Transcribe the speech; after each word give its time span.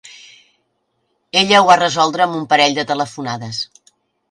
Ella 1.41 1.59
ho 1.59 1.67
va 1.67 1.77
resoldre 1.81 2.27
amb 2.27 2.41
un 2.41 2.49
parell 2.55 2.81
de 2.81 2.89
telefonades. 2.95 3.63